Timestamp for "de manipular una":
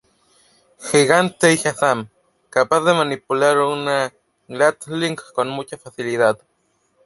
2.81-4.11